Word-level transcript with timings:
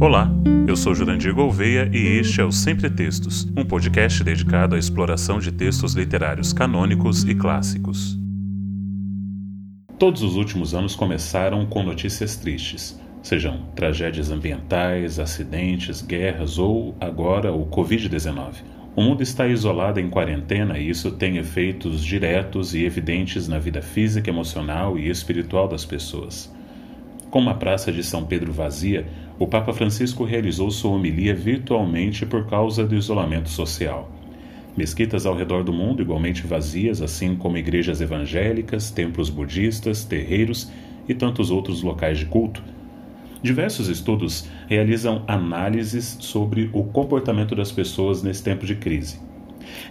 Olá, 0.00 0.30
eu 0.68 0.76
sou 0.76 0.94
Jurandir 0.94 1.34
Gouveia 1.34 1.90
e 1.92 2.20
este 2.20 2.40
é 2.40 2.44
o 2.44 2.52
Sempre 2.52 2.88
Textos, 2.88 3.48
um 3.56 3.64
podcast 3.64 4.22
dedicado 4.22 4.76
à 4.76 4.78
exploração 4.78 5.40
de 5.40 5.50
textos 5.50 5.94
literários 5.94 6.52
canônicos 6.52 7.24
e 7.24 7.34
clássicos. 7.34 8.16
Todos 9.98 10.22
os 10.22 10.36
últimos 10.36 10.72
anos 10.72 10.94
começaram 10.94 11.66
com 11.66 11.82
notícias 11.82 12.36
tristes, 12.36 12.96
sejam 13.24 13.66
tragédias 13.74 14.30
ambientais, 14.30 15.18
acidentes, 15.18 16.00
guerras 16.00 16.58
ou, 16.58 16.94
agora, 17.00 17.52
o 17.52 17.66
Covid-19. 17.66 18.62
O 18.94 19.02
mundo 19.02 19.20
está 19.20 19.48
isolado 19.48 19.98
em 19.98 20.08
quarentena 20.08 20.78
e 20.78 20.88
isso 20.88 21.10
tem 21.10 21.38
efeitos 21.38 22.04
diretos 22.04 22.72
e 22.72 22.84
evidentes 22.84 23.48
na 23.48 23.58
vida 23.58 23.82
física, 23.82 24.30
emocional 24.30 24.96
e 24.96 25.10
espiritual 25.10 25.66
das 25.66 25.84
pessoas. 25.84 26.56
Com 27.30 27.48
a 27.48 27.54
praça 27.54 27.92
de 27.92 28.02
São 28.02 28.24
Pedro 28.24 28.52
vazia, 28.52 29.06
o 29.38 29.46
Papa 29.46 29.72
Francisco 29.72 30.24
realizou 30.24 30.70
sua 30.70 30.92
homilia 30.92 31.34
virtualmente 31.34 32.24
por 32.24 32.46
causa 32.46 32.86
do 32.86 32.94
isolamento 32.94 33.48
social. 33.48 34.10
Mesquitas 34.76 35.26
ao 35.26 35.36
redor 35.36 35.62
do 35.62 35.72
mundo 35.72 36.02
igualmente 36.02 36.46
vazias, 36.46 37.02
assim 37.02 37.36
como 37.36 37.58
igrejas 37.58 38.00
evangélicas, 38.00 38.90
templos 38.90 39.28
budistas, 39.28 40.04
terreiros 40.04 40.70
e 41.08 41.14
tantos 41.14 41.50
outros 41.50 41.82
locais 41.82 42.18
de 42.18 42.26
culto 42.26 42.62
Diversos 43.40 43.86
estudos 43.86 44.48
realizam 44.66 45.22
análises 45.28 46.16
sobre 46.20 46.68
o 46.72 46.82
comportamento 46.82 47.54
das 47.54 47.70
pessoas 47.70 48.20
nesse 48.20 48.42
tempo 48.42 48.66
de 48.66 48.74
crise. 48.74 49.20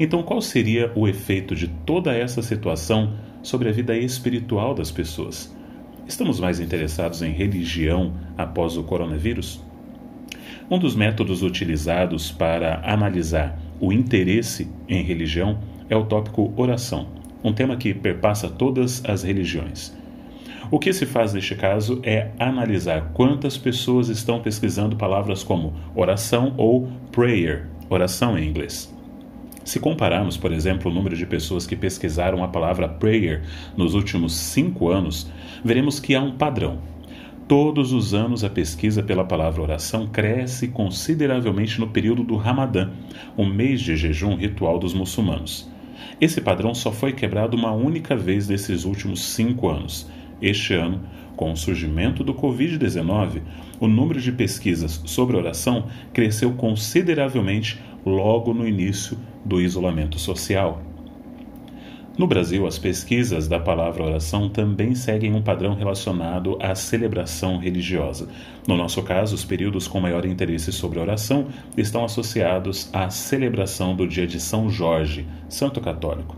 Então, 0.00 0.22
qual 0.22 0.40
seria 0.40 0.90
o 0.94 1.06
efeito 1.06 1.54
de 1.54 1.68
toda 1.68 2.14
essa 2.14 2.40
situação 2.40 3.12
sobre 3.42 3.68
a 3.68 3.72
vida 3.72 3.94
espiritual 3.96 4.74
das 4.74 4.90
pessoas? 4.90 5.54
Estamos 6.06 6.38
mais 6.38 6.60
interessados 6.60 7.22
em 7.22 7.32
religião 7.32 8.12
após 8.36 8.76
o 8.76 8.82
coronavírus? 8.82 9.62
Um 10.70 10.78
dos 10.78 10.94
métodos 10.94 11.42
utilizados 11.42 12.30
para 12.30 12.80
analisar 12.84 13.58
o 13.80 13.92
interesse 13.92 14.68
em 14.86 15.02
religião 15.02 15.58
é 15.88 15.96
o 15.96 16.04
tópico 16.04 16.52
oração, 16.56 17.08
um 17.42 17.52
tema 17.52 17.76
que 17.76 17.94
perpassa 17.94 18.48
todas 18.48 19.02
as 19.04 19.22
religiões. 19.22 19.96
O 20.70 20.78
que 20.78 20.92
se 20.92 21.06
faz 21.06 21.32
neste 21.32 21.54
caso 21.54 22.00
é 22.02 22.30
analisar 22.38 23.12
quantas 23.14 23.56
pessoas 23.56 24.08
estão 24.08 24.40
pesquisando 24.40 24.96
palavras 24.96 25.42
como 25.42 25.72
oração 25.94 26.54
ou 26.56 26.88
prayer, 27.12 27.66
oração 27.88 28.38
em 28.38 28.48
inglês. 28.48 28.93
Se 29.64 29.80
compararmos, 29.80 30.36
por 30.36 30.52
exemplo, 30.52 30.90
o 30.90 30.94
número 30.94 31.16
de 31.16 31.24
pessoas 31.24 31.66
que 31.66 31.74
pesquisaram 31.74 32.44
a 32.44 32.48
palavra 32.48 32.86
prayer 32.86 33.42
nos 33.76 33.94
últimos 33.94 34.34
cinco 34.34 34.90
anos, 34.90 35.30
veremos 35.64 35.98
que 35.98 36.14
há 36.14 36.20
um 36.20 36.36
padrão. 36.36 36.78
Todos 37.48 37.92
os 37.92 38.12
anos 38.14 38.44
a 38.44 38.50
pesquisa 38.50 39.02
pela 39.02 39.24
palavra 39.24 39.62
oração 39.62 40.06
cresce 40.06 40.68
consideravelmente 40.68 41.80
no 41.80 41.88
período 41.88 42.22
do 42.22 42.36
Ramadã, 42.36 42.90
o 43.36 43.44
mês 43.44 43.80
de 43.80 43.96
jejum 43.96 44.34
ritual 44.36 44.78
dos 44.78 44.92
muçulmanos. 44.92 45.68
Esse 46.20 46.40
padrão 46.40 46.74
só 46.74 46.92
foi 46.92 47.12
quebrado 47.12 47.56
uma 47.56 47.72
única 47.72 48.14
vez 48.14 48.48
nesses 48.48 48.84
últimos 48.84 49.22
cinco 49.24 49.68
anos, 49.68 50.06
este 50.40 50.74
ano, 50.74 51.00
com 51.36 51.52
o 51.52 51.56
surgimento 51.56 52.22
do 52.22 52.34
Covid-19, 52.34 53.40
o 53.80 53.88
número 53.88 54.20
de 54.20 54.32
pesquisas 54.32 55.02
sobre 55.04 55.36
oração 55.36 55.86
cresceu 56.12 56.52
consideravelmente 56.52 57.78
logo 58.04 58.52
no 58.52 58.66
início 58.66 59.16
do 59.44 59.60
isolamento 59.60 60.18
social. 60.18 60.82
No 62.16 62.28
Brasil, 62.28 62.64
as 62.64 62.78
pesquisas 62.78 63.48
da 63.48 63.58
palavra 63.58 64.04
oração 64.04 64.48
também 64.48 64.94
seguem 64.94 65.34
um 65.34 65.42
padrão 65.42 65.74
relacionado 65.74 66.56
à 66.62 66.72
celebração 66.76 67.58
religiosa. 67.58 68.28
No 68.68 68.76
nosso 68.76 69.02
caso, 69.02 69.34
os 69.34 69.44
períodos 69.44 69.88
com 69.88 70.00
maior 70.00 70.24
interesse 70.24 70.70
sobre 70.70 71.00
oração 71.00 71.48
estão 71.76 72.04
associados 72.04 72.88
à 72.92 73.10
celebração 73.10 73.96
do 73.96 74.06
dia 74.06 74.28
de 74.28 74.38
São 74.38 74.70
Jorge, 74.70 75.26
santo 75.48 75.80
católico. 75.80 76.36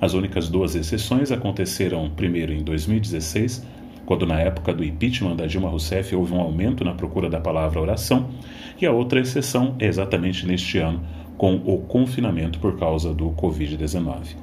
As 0.00 0.14
únicas 0.14 0.48
duas 0.48 0.76
exceções 0.76 1.32
aconteceram 1.32 2.08
primeiro 2.10 2.52
em 2.52 2.62
2016, 2.62 3.66
quando 4.08 4.24
na 4.24 4.40
época 4.40 4.72
do 4.72 4.82
impeachment 4.82 5.36
da 5.36 5.44
Dilma 5.44 5.68
Rousseff 5.68 6.16
houve 6.16 6.32
um 6.32 6.40
aumento 6.40 6.82
na 6.82 6.94
procura 6.94 7.28
da 7.28 7.38
palavra 7.38 7.78
oração, 7.78 8.30
e 8.80 8.86
a 8.86 8.90
outra 8.90 9.20
exceção 9.20 9.74
é 9.78 9.84
exatamente 9.84 10.46
neste 10.46 10.78
ano, 10.78 11.02
com 11.36 11.56
o 11.56 11.82
confinamento 11.82 12.58
por 12.58 12.78
causa 12.78 13.12
do 13.12 13.28
Covid-19. 13.32 14.34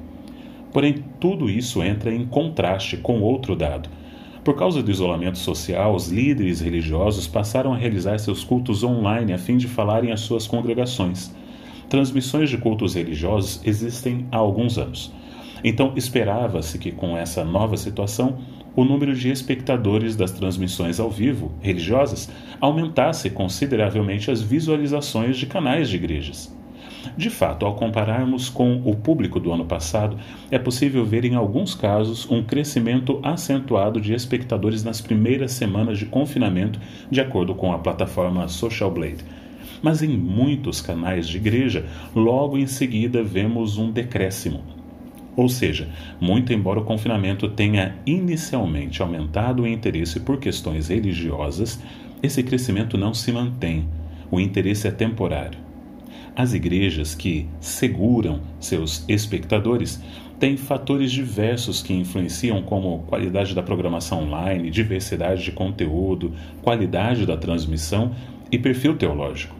Porém, 0.72 1.02
tudo 1.18 1.50
isso 1.50 1.82
entra 1.82 2.14
em 2.14 2.24
contraste 2.24 2.96
com 2.98 3.20
outro 3.20 3.56
dado. 3.56 3.88
Por 4.44 4.54
causa 4.54 4.80
do 4.84 4.88
isolamento 4.88 5.38
social, 5.38 5.96
os 5.96 6.06
líderes 6.10 6.60
religiosos 6.60 7.26
passaram 7.26 7.72
a 7.72 7.76
realizar 7.76 8.20
seus 8.20 8.44
cultos 8.44 8.84
online 8.84 9.32
a 9.32 9.38
fim 9.38 9.56
de 9.56 9.66
falarem 9.66 10.12
às 10.12 10.20
suas 10.20 10.46
congregações. 10.46 11.34
Transmissões 11.88 12.50
de 12.50 12.56
cultos 12.56 12.94
religiosos 12.94 13.60
existem 13.64 14.28
há 14.30 14.36
alguns 14.36 14.78
anos. 14.78 15.12
Então, 15.64 15.92
esperava-se 15.96 16.78
que 16.78 16.92
com 16.92 17.16
essa 17.16 17.44
nova 17.44 17.76
situação, 17.76 18.38
o 18.76 18.84
número 18.84 19.14
de 19.14 19.30
espectadores 19.30 20.14
das 20.14 20.30
transmissões 20.30 21.00
ao 21.00 21.10
vivo 21.10 21.50
religiosas 21.60 22.30
aumentasse 22.60 23.30
consideravelmente 23.30 24.30
as 24.30 24.42
visualizações 24.42 25.38
de 25.38 25.46
canais 25.46 25.88
de 25.88 25.96
igrejas. 25.96 26.54
De 27.16 27.30
fato, 27.30 27.64
ao 27.64 27.74
compararmos 27.74 28.48
com 28.48 28.82
o 28.84 28.94
público 28.94 29.40
do 29.40 29.52
ano 29.52 29.64
passado, 29.64 30.18
é 30.50 30.58
possível 30.58 31.04
ver 31.04 31.24
em 31.24 31.34
alguns 31.34 31.74
casos 31.74 32.28
um 32.30 32.42
crescimento 32.42 33.20
acentuado 33.22 34.00
de 34.00 34.12
espectadores 34.12 34.84
nas 34.84 35.00
primeiras 35.00 35.52
semanas 35.52 35.98
de 35.98 36.06
confinamento, 36.06 36.78
de 37.10 37.20
acordo 37.20 37.54
com 37.54 37.72
a 37.72 37.78
plataforma 37.78 38.48
Social 38.48 38.90
Blade. 38.90 39.24
Mas 39.80 40.02
em 40.02 40.08
muitos 40.08 40.80
canais 40.80 41.28
de 41.28 41.36
igreja, 41.36 41.86
logo 42.14 42.58
em 42.58 42.66
seguida 42.66 43.22
vemos 43.22 43.78
um 43.78 43.90
decréscimo. 43.90 44.76
Ou 45.36 45.48
seja, 45.48 45.88
muito 46.18 46.52
embora 46.52 46.80
o 46.80 46.84
confinamento 46.84 47.48
tenha 47.48 47.94
inicialmente 48.06 49.02
aumentado 49.02 49.62
o 49.62 49.68
interesse 49.68 50.18
por 50.20 50.38
questões 50.38 50.88
religiosas, 50.88 51.78
esse 52.22 52.42
crescimento 52.42 52.96
não 52.96 53.12
se 53.12 53.30
mantém. 53.30 53.86
O 54.30 54.40
interesse 54.40 54.88
é 54.88 54.90
temporário. 54.90 55.58
As 56.34 56.54
igrejas 56.54 57.14
que 57.14 57.46
seguram 57.60 58.40
seus 58.58 59.04
espectadores 59.08 60.02
têm 60.38 60.56
fatores 60.56 61.10
diversos 61.10 61.82
que 61.82 61.94
influenciam, 61.94 62.62
como 62.62 63.00
qualidade 63.06 63.54
da 63.54 63.62
programação 63.62 64.24
online, 64.24 64.70
diversidade 64.70 65.42
de 65.42 65.52
conteúdo, 65.52 66.32
qualidade 66.62 67.24
da 67.24 67.36
transmissão 67.36 68.14
e 68.50 68.58
perfil 68.58 68.96
teológico. 68.96 69.54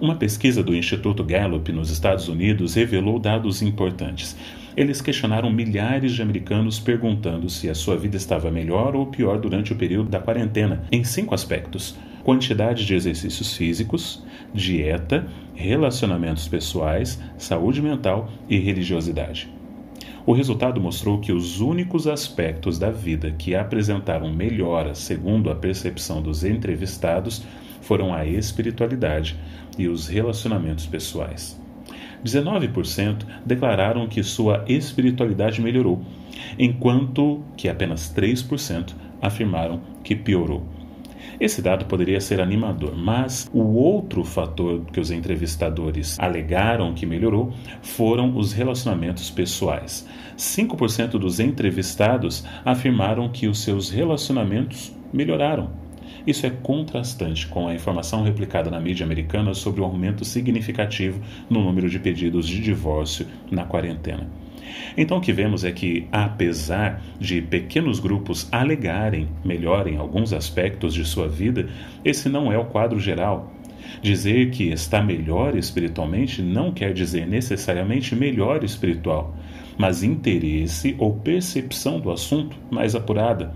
Uma 0.00 0.16
pesquisa 0.16 0.62
do 0.62 0.74
Instituto 0.74 1.22
Gallup 1.22 1.70
nos 1.72 1.90
Estados 1.90 2.26
Unidos 2.28 2.74
revelou 2.74 3.18
dados 3.18 3.60
importantes. 3.60 4.36
Eles 4.76 5.00
questionaram 5.00 5.50
milhares 5.50 6.12
de 6.12 6.22
americanos 6.22 6.78
perguntando 6.78 7.50
se 7.50 7.68
a 7.68 7.74
sua 7.74 7.96
vida 7.96 8.16
estava 8.16 8.50
melhor 8.50 8.94
ou 8.94 9.06
pior 9.06 9.38
durante 9.38 9.72
o 9.72 9.76
período 9.76 10.08
da 10.08 10.20
quarentena, 10.20 10.84
em 10.92 11.02
cinco 11.02 11.34
aspectos: 11.34 11.96
quantidade 12.22 12.86
de 12.86 12.94
exercícios 12.94 13.56
físicos, 13.56 14.22
dieta, 14.54 15.26
relacionamentos 15.54 16.46
pessoais, 16.46 17.20
saúde 17.36 17.82
mental 17.82 18.30
e 18.48 18.58
religiosidade. 18.58 19.52
O 20.24 20.32
resultado 20.32 20.80
mostrou 20.80 21.18
que 21.18 21.32
os 21.32 21.60
únicos 21.60 22.06
aspectos 22.06 22.78
da 22.78 22.90
vida 22.90 23.32
que 23.32 23.54
apresentaram 23.54 24.32
melhora, 24.32 24.94
segundo 24.94 25.50
a 25.50 25.56
percepção 25.56 26.22
dos 26.22 26.44
entrevistados, 26.44 27.42
foram 27.80 28.14
a 28.14 28.24
espiritualidade 28.24 29.36
e 29.78 29.88
os 29.88 30.06
relacionamentos 30.06 30.86
pessoais. 30.86 31.59
19% 32.24 33.24
declararam 33.44 34.06
que 34.06 34.22
sua 34.22 34.64
espiritualidade 34.68 35.60
melhorou, 35.60 36.02
enquanto 36.58 37.42
que 37.56 37.68
apenas 37.68 38.12
3% 38.14 38.94
afirmaram 39.20 39.80
que 40.02 40.14
piorou. 40.14 40.62
Esse 41.38 41.62
dado 41.62 41.86
poderia 41.86 42.20
ser 42.20 42.40
animador, 42.40 42.94
mas 42.94 43.48
o 43.52 43.62
outro 43.62 44.24
fator 44.24 44.82
que 44.92 45.00
os 45.00 45.10
entrevistadores 45.10 46.18
alegaram 46.18 46.92
que 46.92 47.06
melhorou 47.06 47.52
foram 47.80 48.36
os 48.36 48.52
relacionamentos 48.52 49.30
pessoais. 49.30 50.06
5% 50.36 51.12
dos 51.12 51.40
entrevistados 51.40 52.44
afirmaram 52.64 53.28
que 53.28 53.46
os 53.46 53.62
seus 53.62 53.88
relacionamentos 53.88 54.94
melhoraram 55.12 55.79
isso 56.26 56.46
é 56.46 56.50
contrastante 56.50 57.46
com 57.46 57.68
a 57.68 57.74
informação 57.74 58.22
replicada 58.22 58.70
na 58.70 58.80
mídia 58.80 59.04
americana 59.04 59.54
sobre 59.54 59.80
o 59.80 59.84
aumento 59.84 60.24
significativo 60.24 61.20
no 61.48 61.62
número 61.62 61.88
de 61.88 61.98
pedidos 61.98 62.46
de 62.46 62.60
divórcio 62.60 63.26
na 63.50 63.64
quarentena. 63.64 64.28
Então, 64.96 65.18
o 65.18 65.20
que 65.20 65.32
vemos 65.32 65.64
é 65.64 65.72
que, 65.72 66.06
apesar 66.12 67.02
de 67.18 67.40
pequenos 67.42 67.98
grupos 67.98 68.48
alegarem 68.52 69.28
melhor 69.44 69.86
em 69.86 69.96
alguns 69.96 70.32
aspectos 70.32 70.94
de 70.94 71.04
sua 71.04 71.28
vida, 71.28 71.68
esse 72.04 72.28
não 72.28 72.52
é 72.52 72.58
o 72.58 72.66
quadro 72.66 73.00
geral. 73.00 73.52
Dizer 74.02 74.50
que 74.50 74.70
está 74.70 75.02
melhor 75.02 75.56
espiritualmente 75.56 76.42
não 76.42 76.72
quer 76.72 76.92
dizer 76.92 77.26
necessariamente 77.26 78.14
melhor 78.14 78.62
espiritual, 78.62 79.34
mas 79.76 80.02
interesse 80.02 80.94
ou 80.98 81.14
percepção 81.14 81.98
do 81.98 82.10
assunto 82.10 82.56
mais 82.70 82.94
apurada 82.94 83.52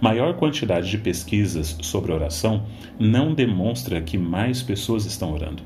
Maior 0.00 0.34
quantidade 0.34 0.88
de 0.88 0.96
pesquisas 0.96 1.76
sobre 1.82 2.10
oração 2.10 2.64
não 2.98 3.34
demonstra 3.34 4.00
que 4.00 4.16
mais 4.16 4.62
pessoas 4.62 5.04
estão 5.04 5.32
orando. 5.32 5.62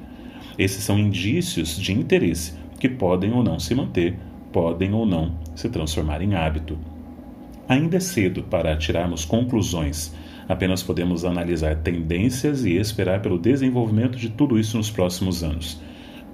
Esses 0.59 0.83
são 0.83 0.99
indícios 0.99 1.77
de 1.77 1.93
interesse 1.93 2.55
que 2.81 2.89
podem 2.89 3.33
ou 3.33 3.45
não 3.45 3.61
se 3.61 3.75
manter, 3.75 4.19
podem 4.53 4.93
ou 4.93 5.07
não 5.07 5.37
se 5.55 5.69
transformar 5.69 6.21
em 6.21 6.35
hábito. 6.35 6.77
Ainda 7.69 7.97
é 7.97 8.01
cedo 8.01 8.43
para 8.43 8.77
tirarmos 8.77 9.25
conclusões, 9.25 10.13
apenas 10.49 10.83
podemos 10.83 11.25
analisar 11.25 11.77
tendências 11.77 12.65
e 12.65 12.77
esperar 12.77 13.23
pelo 13.23 13.39
desenvolvimento 13.39 14.19
de 14.19 14.29
tudo 14.29 14.59
isso 14.59 14.77
nos 14.77 14.91
próximos 14.91 15.45
anos. 15.45 15.81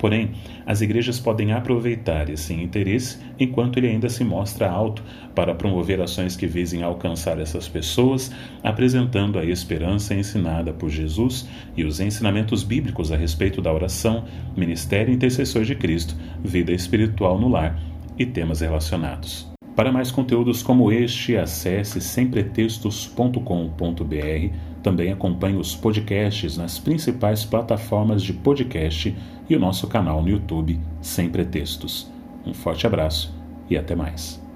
Porém, 0.00 0.30
as 0.64 0.80
igrejas 0.80 1.20
podem 1.20 1.52
aproveitar 1.52 2.30
esse 2.30 2.54
interesse 2.54 3.18
enquanto 3.38 3.76
ele 3.76 3.88
ainda 3.88 4.08
se 4.08 4.24
mostra 4.24 4.68
alto 4.68 5.04
para 5.34 5.54
promover 5.54 6.00
ações 6.00 6.34
que 6.34 6.46
visem 6.46 6.82
alcançar 6.82 7.38
essas 7.38 7.68
pessoas, 7.68 8.32
apresentando 8.62 9.38
a 9.38 9.44
esperança 9.44 10.14
ensinada 10.14 10.72
por 10.72 10.88
Jesus 10.88 11.46
e 11.76 11.84
os 11.84 12.00
ensinamentos 12.00 12.62
bíblicos 12.62 13.12
a 13.12 13.16
respeito 13.16 13.60
da 13.60 13.70
oração, 13.70 14.24
ministério 14.56 15.12
intercessor 15.12 15.64
de 15.64 15.74
Cristo, 15.74 16.16
vida 16.42 16.72
espiritual 16.72 17.38
no 17.38 17.48
lar 17.48 17.78
e 18.18 18.24
temas 18.24 18.62
relacionados. 18.62 19.49
Para 19.80 19.90
mais 19.90 20.10
conteúdos 20.10 20.62
como 20.62 20.92
este, 20.92 21.38
acesse 21.38 22.02
sempretextos.com.br. 22.02 24.54
Também 24.82 25.10
acompanhe 25.10 25.56
os 25.56 25.74
podcasts 25.74 26.58
nas 26.58 26.78
principais 26.78 27.46
plataformas 27.46 28.22
de 28.22 28.34
podcast 28.34 29.16
e 29.48 29.56
o 29.56 29.58
nosso 29.58 29.86
canal 29.86 30.20
no 30.20 30.28
YouTube 30.28 30.78
Sem 31.00 31.30
Pretextos. 31.30 32.12
Um 32.46 32.52
forte 32.52 32.86
abraço 32.86 33.34
e 33.70 33.78
até 33.78 33.96
mais. 33.96 34.40